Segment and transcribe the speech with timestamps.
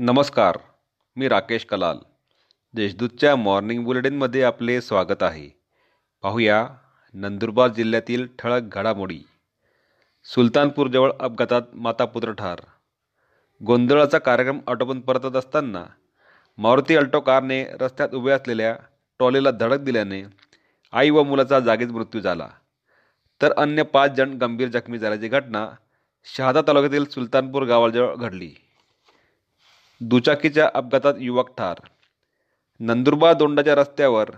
[0.00, 0.58] नमस्कार
[1.16, 1.98] मी राकेश कलाल.
[2.74, 5.48] देशदूतच्या मॉर्निंग बुलेटिनमध्ये आपले स्वागत आहे.
[6.22, 6.68] पाहूया
[7.14, 9.20] नंदुरबार जिल्ह्यातील ठळक घडामोडी.
[10.24, 12.60] सुलतानपूरजवळ अपघातात मातापुत्र ठार.
[13.66, 15.84] गोंधळाचा कार्यक्रम आटोपून परतत असताना
[16.58, 18.74] मारुती अल्टो कारने रस्त्यात उभे असलेल्या
[19.18, 20.22] ट्रॉलीला धडक दिल्याने
[20.92, 22.48] आई व मुलाचा जागीच मृत्यू झाला.
[23.42, 25.68] तर अन्य पाच जण गंभीर जखमी झाल्याची घटना
[26.36, 28.54] शहादा तालुक्यातील सुलतानपूर गावाजवळ घडली.
[30.00, 31.76] दुचाकीच्या अपघातात युवक ठार.
[32.80, 34.30] नंदुरबार दोंडाच्या रस्त्यावर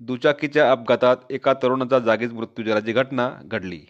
[0.00, 3.80] दुचाकीच्या अपघातात एका तरुणाचा जागीच मृत्यू झाल्याची घटना घडली.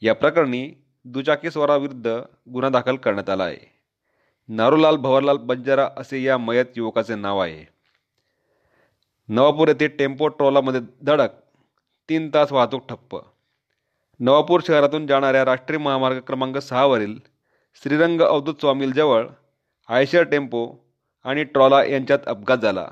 [0.00, 0.72] या प्रकरणी
[1.04, 2.20] दुचाकीस्वाराविरुद्ध
[2.52, 3.72] गुन्हा दाखल करण्यात आला आहे.
[4.48, 7.64] नारूलाल भवरलाल बंजारा असे या मयत युवकाचे नाव आहे.
[9.28, 11.28] नवापूर येथे टेम्पो ट्रॉलामध्ये धडक
[12.08, 13.18] तीन तास वाहतूक ठप्प.
[14.20, 17.18] नवापूर शहरातून जाणाऱ्या राष्ट्रीय महामार्ग क्रमांक सहावरील
[17.82, 19.26] श्रीरंग अवधूत स्वामीलजवळ
[19.90, 20.86] आयशर टेम्पो
[21.24, 22.86] आणि ट्रॉला यांच्यात अपघात झाला.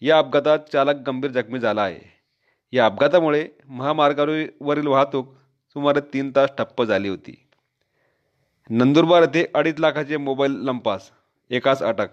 [0.00, 2.00] या अपघातात चालक गंभीर जखमी झाला आहे.
[2.72, 5.34] या अपघातामुळे महामार्गावरील वाहतूक
[5.76, 7.46] सुमारे तीन तास ठप्प झाली होती.
[8.70, 11.10] नंदुरबार येथे अडीच लाखाचे मोबाईल लंपास
[11.50, 12.08] एकास अटक.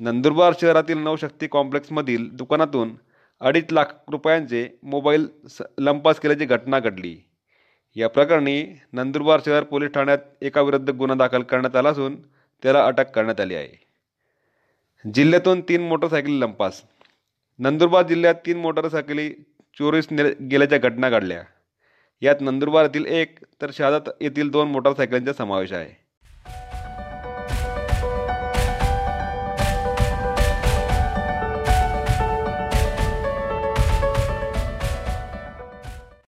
[0.00, 2.96] नंदुरबार शहरातील नवशक्ती कॉम्प्लेक्समधील दुकानातून
[3.40, 7.16] अडीच लाख रुपयांचे मोबाईल स लंपास केल्याची घटना घडली.
[7.94, 12.16] या प्रकरणी नंदुरबार शहर पोलीस ठाण्यात एकाविरुद्ध गुन्हा दाखल करण्यात आला असून
[12.62, 13.86] त्याला अटक करण्यात आली आहे.
[15.14, 16.82] जिल्ह्यातून तीन मोटरसायकली लंपास.
[17.58, 19.30] नंदुरबार जिल्ह्यात तीन मोटरसायकली
[19.78, 21.42] चोरीस ने गेल्याच्या घटना घडल्या.
[22.22, 26.01] यात नंदुरबार येथील एक तर शहादा येथील दोन मोटरसायकलींचा समावेश आहे.